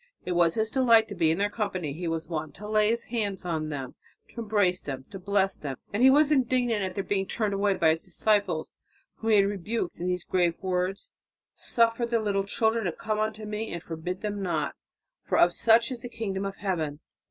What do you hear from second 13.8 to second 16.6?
forbid them not, for of such is the Kingdom of